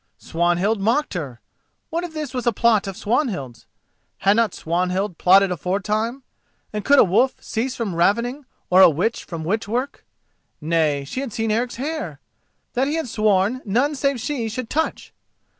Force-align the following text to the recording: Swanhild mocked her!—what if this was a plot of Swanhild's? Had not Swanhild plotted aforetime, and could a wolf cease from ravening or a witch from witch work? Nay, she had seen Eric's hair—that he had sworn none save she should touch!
Swanhild 0.17 0.81
mocked 0.81 1.13
her!—what 1.13 2.03
if 2.03 2.11
this 2.11 2.33
was 2.33 2.47
a 2.47 2.51
plot 2.51 2.87
of 2.87 2.97
Swanhild's? 2.97 3.67
Had 4.17 4.35
not 4.35 4.55
Swanhild 4.55 5.19
plotted 5.19 5.51
aforetime, 5.51 6.23
and 6.73 6.83
could 6.83 6.97
a 6.97 7.03
wolf 7.03 7.35
cease 7.39 7.75
from 7.75 7.93
ravening 7.93 8.47
or 8.71 8.81
a 8.81 8.89
witch 8.89 9.23
from 9.23 9.43
witch 9.43 9.67
work? 9.67 10.03
Nay, 10.59 11.03
she 11.05 11.19
had 11.19 11.31
seen 11.31 11.51
Eric's 11.51 11.75
hair—that 11.75 12.87
he 12.87 12.95
had 12.95 13.09
sworn 13.09 13.61
none 13.63 13.93
save 13.93 14.19
she 14.19 14.49
should 14.49 14.71
touch! 14.71 15.13